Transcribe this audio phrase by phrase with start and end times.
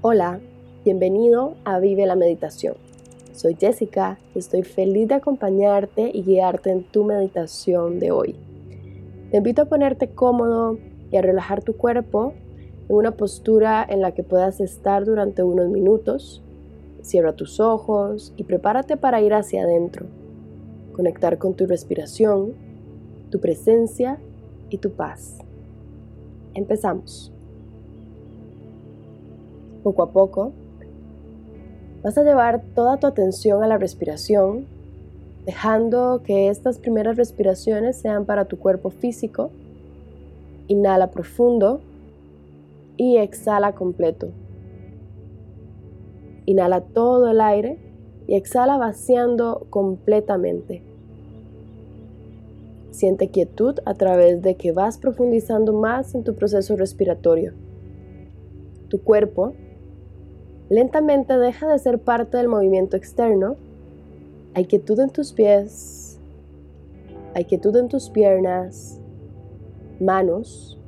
[0.00, 0.38] Hola,
[0.84, 2.76] bienvenido a Vive la Meditación.
[3.32, 8.36] Soy Jessica y estoy feliz de acompañarte y guiarte en tu meditación de hoy.
[9.32, 10.78] Te invito a ponerte cómodo
[11.10, 12.32] y a relajar tu cuerpo
[12.88, 16.44] en una postura en la que puedas estar durante unos minutos.
[17.02, 20.06] Cierra tus ojos y prepárate para ir hacia adentro,
[20.92, 22.52] conectar con tu respiración,
[23.30, 24.20] tu presencia
[24.70, 25.38] y tu paz.
[26.54, 27.32] Empezamos.
[29.82, 30.52] Poco a poco,
[32.02, 34.66] vas a llevar toda tu atención a la respiración,
[35.46, 39.50] dejando que estas primeras respiraciones sean para tu cuerpo físico.
[40.66, 41.80] Inhala profundo
[42.96, 44.28] y exhala completo.
[46.44, 47.78] Inhala todo el aire
[48.26, 50.82] y exhala vaciando completamente.
[52.90, 57.52] Siente quietud a través de que vas profundizando más en tu proceso respiratorio.
[58.88, 59.54] Tu cuerpo
[60.68, 63.56] lentamente deja de ser parte del movimiento externo.
[64.54, 66.18] Hay quietud en tus pies,
[67.34, 68.98] hay quietud en tus piernas,
[70.00, 70.78] manos,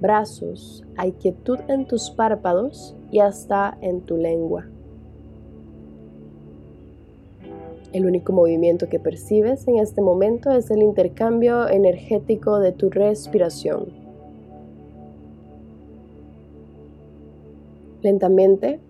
[0.00, 4.66] brazos, hay quietud en tus párpados y hasta en tu lengua.
[7.92, 13.86] El único movimiento que percibes en este momento es el intercambio energético de tu respiración.
[18.00, 18.80] Lentamente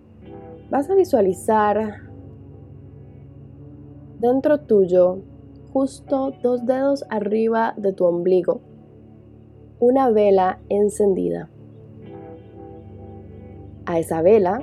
[0.72, 2.00] vas a visualizar
[4.20, 5.18] dentro tuyo,
[5.70, 8.62] justo dos dedos arriba de tu ombligo,
[9.80, 11.50] una vela encendida.
[13.84, 14.62] A esa vela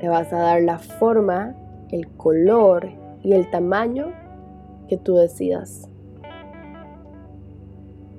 [0.00, 1.56] le vas a dar la forma,
[1.90, 2.90] el color
[3.24, 4.12] y el tamaño
[4.86, 5.90] que tú decidas.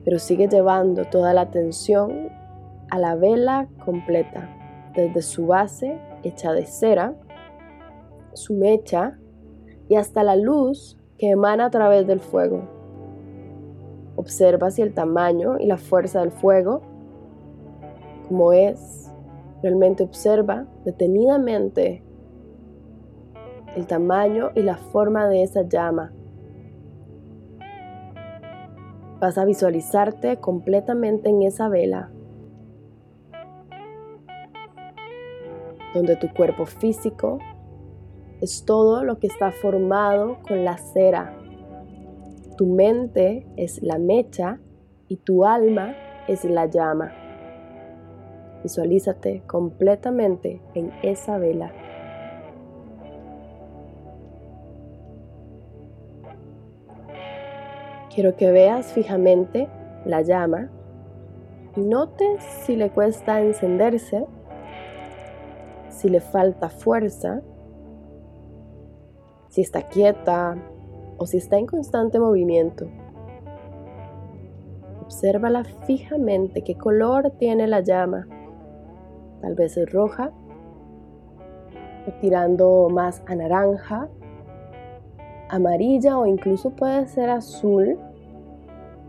[0.04, 2.32] Pero sigue llevando toda la atención
[2.90, 4.50] a la vela completa,
[4.94, 7.16] desde su base hecha de cera,
[8.34, 9.18] su mecha
[9.88, 12.64] y hasta la luz que emana a través del fuego.
[14.16, 16.82] Observa si el tamaño y la fuerza del fuego,
[18.28, 19.12] como es,
[19.62, 22.04] realmente observa detenidamente
[23.76, 26.14] el tamaño y la forma de esa llama.
[29.20, 32.12] Vas a visualizarte completamente en esa vela,
[35.94, 37.40] donde tu cuerpo físico
[38.42, 41.38] es todo lo que está formado con la cera.
[42.58, 44.60] Tu mente es la mecha
[45.08, 45.96] y tu alma
[46.28, 47.12] es la llama.
[48.64, 51.72] Visualízate completamente en esa vela.
[58.14, 59.68] Quiero que veas fijamente
[60.06, 60.70] la llama
[61.76, 64.26] y notes si le cuesta encenderse,
[65.94, 67.42] si le falta fuerza,
[69.50, 70.58] si está quieta
[71.18, 72.88] o si está en constante movimiento.
[75.02, 78.28] Obsérvala fijamente qué color tiene la llama.
[79.42, 80.32] Tal vez es roja
[82.08, 84.10] o tirando más a naranja
[85.54, 88.00] amarilla o incluso puede ser azul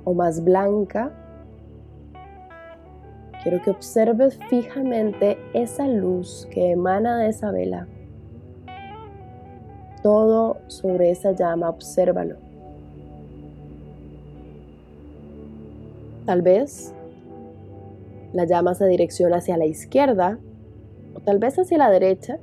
[0.05, 1.11] o más blanca.
[3.45, 7.87] Quiero que observes fijamente esa luz que emana de esa vela.
[10.03, 12.37] Todo sobre esa llama, obsérvalo.
[16.25, 16.95] Tal vez
[18.33, 20.39] la llama se direcciona hacia la izquierda
[21.15, 22.39] o tal vez hacia la derecha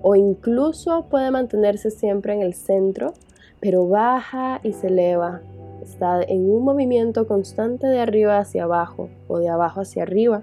[0.00, 3.12] o incluso puede mantenerse siempre en el centro,
[3.60, 5.42] pero baja y se eleva.
[5.82, 10.42] Está en un movimiento constante de arriba hacia abajo o de abajo hacia arriba.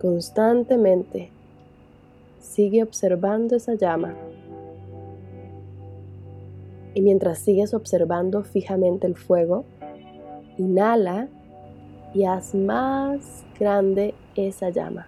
[0.00, 1.30] Constantemente
[2.40, 4.14] sigue observando esa llama.
[6.94, 9.64] Y mientras sigues observando fijamente el fuego,
[10.58, 11.28] inhala
[12.12, 15.06] y haz más grande esa llama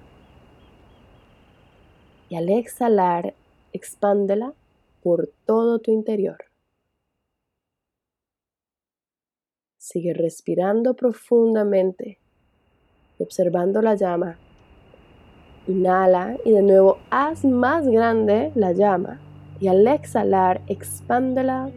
[2.28, 3.34] y al exhalar,
[3.72, 4.54] expándela
[5.02, 6.38] por todo tu interior.
[9.86, 12.16] Sigue respirando profundamente,
[13.18, 14.38] observando la llama.
[15.68, 19.20] Inhala y de nuevo haz más grande la llama
[19.60, 21.68] y al exhalar expándela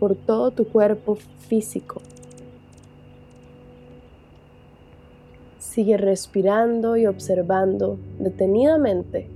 [0.00, 2.02] por todo tu cuerpo físico.
[5.58, 9.28] Sigue respirando y observando detenidamente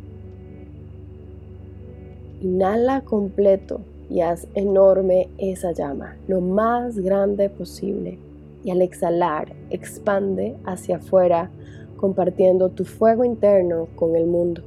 [2.40, 8.18] Inhala completo y haz enorme esa llama, lo más grande posible.
[8.64, 11.50] Y al exhalar, expande hacia afuera
[11.96, 14.62] compartiendo tu fuego interno con el mundo.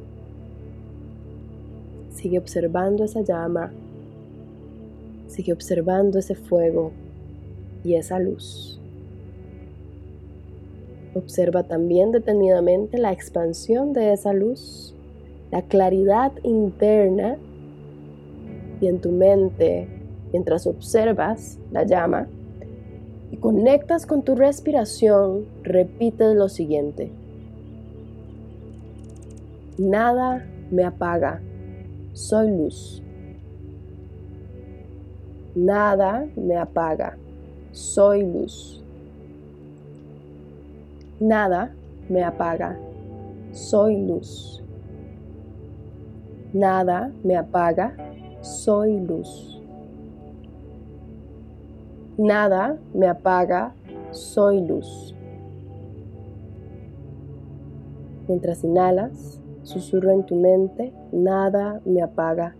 [2.13, 3.71] Sigue observando esa llama,
[5.27, 6.91] sigue observando ese fuego
[7.83, 8.79] y esa luz.
[11.15, 14.93] Observa también detenidamente la expansión de esa luz,
[15.51, 17.37] la claridad interna
[18.81, 19.87] y en tu mente,
[20.31, 22.27] mientras observas la llama
[23.31, 27.11] y conectas con tu respiración, repites lo siguiente.
[29.77, 31.41] Nada me apaga,
[32.13, 33.01] soy luz.
[35.55, 37.17] Nada me apaga,
[37.71, 38.83] soy luz.
[41.19, 41.71] Nada
[42.07, 42.77] me apaga,
[43.51, 44.61] soy luz.
[46.53, 47.93] Nada me apaga,
[48.41, 49.61] soy luz.
[52.17, 53.73] Nada me apaga,
[54.11, 55.15] soy luz.
[58.27, 62.55] Mientras inhalas, susurro en tu mente, nada me apaga.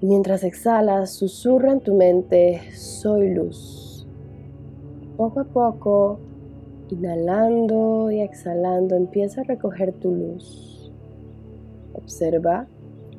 [0.00, 4.06] Y mientras exhalas, susurra en tu mente, soy luz.
[5.16, 6.18] Poco a poco,
[6.90, 10.92] inhalando y exhalando, empieza a recoger tu luz.
[11.94, 12.66] Observa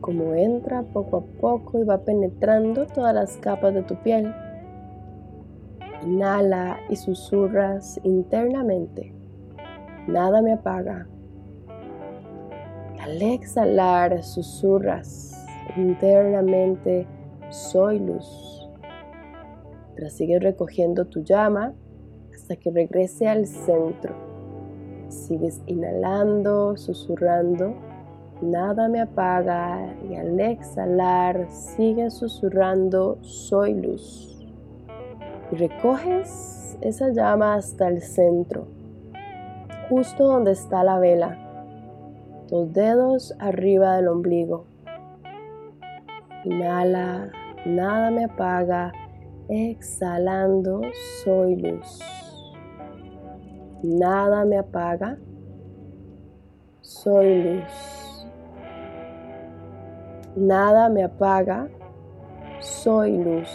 [0.02, 4.34] cómo entra poco a poco y va penetrando todas las capas de tu piel.
[6.04, 9.14] Inhala y susurras internamente.
[10.08, 11.08] Nada me apaga.
[13.00, 17.08] Al exhalar susurras internamente,
[17.50, 18.70] soy luz.
[19.96, 21.74] Tras sigues recogiendo tu llama
[22.34, 24.16] hasta que regrese al centro.
[25.10, 27.89] Sigues inhalando, susurrando
[28.42, 34.48] nada me apaga y al exhalar sigue susurrando soy luz.
[35.52, 38.68] Y recoges esa llama hasta el centro,
[39.90, 41.38] justo donde está la vela,
[42.48, 44.66] dos dedos arriba del ombligo.
[46.46, 47.32] Inhala,
[47.66, 48.94] nada me apaga,
[49.50, 50.82] exhalando
[51.24, 52.00] soy luz.
[53.84, 55.18] Nada me apaga,
[56.82, 58.09] soy luz.
[60.36, 61.68] Nada me apaga,
[62.60, 63.50] soy luz.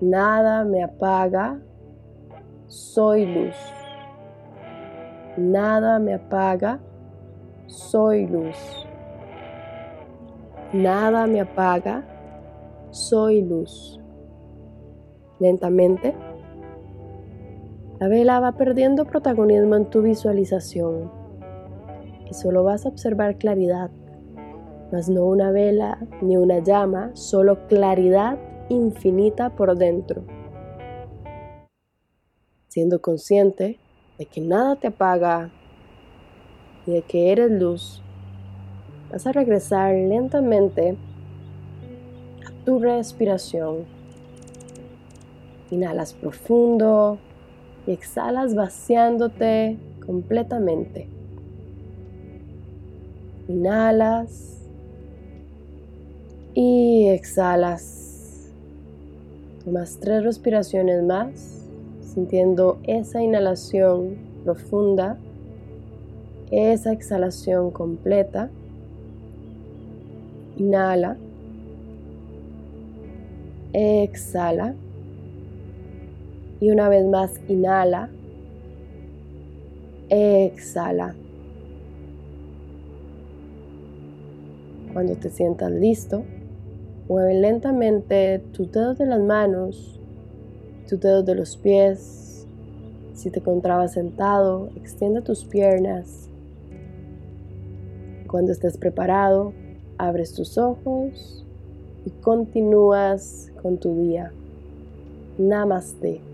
[0.00, 1.60] Nada me apaga,
[2.66, 3.54] soy luz.
[5.36, 6.80] Nada me apaga,
[7.66, 8.56] soy luz.
[10.72, 12.02] Nada me apaga,
[12.90, 14.00] soy luz.
[15.38, 16.14] Lentamente,
[18.00, 21.08] la vela va perdiendo protagonismo en tu visualización
[22.28, 23.90] y solo vas a observar claridad
[24.92, 30.22] mas no una vela ni una llama, solo claridad infinita por dentro.
[32.68, 33.78] Siendo consciente
[34.18, 35.50] de que nada te apaga
[36.86, 38.02] y de que eres luz,
[39.10, 40.96] vas a regresar lentamente
[42.46, 43.86] a tu respiración.
[45.70, 47.18] Inhalas profundo
[47.86, 51.08] y exhalas vaciándote completamente.
[53.48, 54.61] Inhalas
[56.54, 58.50] y exhalas.
[59.64, 61.68] Tomas tres respiraciones más,
[62.00, 65.16] sintiendo esa inhalación profunda,
[66.50, 68.50] esa exhalación completa.
[70.56, 71.16] Inhala.
[73.72, 74.74] Exhala.
[76.60, 78.10] Y una vez más, inhala.
[80.10, 81.14] Exhala.
[84.92, 86.22] Cuando te sientas listo,
[87.12, 90.00] Mueve lentamente tus dedos de las manos,
[90.88, 92.46] tus dedos de los pies.
[93.12, 96.30] Si te encontrabas sentado, extiende tus piernas.
[98.26, 99.52] Cuando estés preparado,
[99.98, 101.44] abres tus ojos
[102.06, 104.32] y continúas con tu día.
[105.36, 106.31] Namaste.